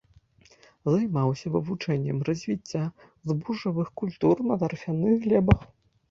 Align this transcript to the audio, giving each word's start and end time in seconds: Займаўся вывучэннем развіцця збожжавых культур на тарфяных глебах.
Займаўся 0.91 1.49
вывучэннем 1.55 2.23
развіцця 2.29 2.81
збожжавых 3.31 3.91
культур 4.01 4.35
на 4.53 4.57
тарфяных 4.63 5.13
глебах. 5.27 5.61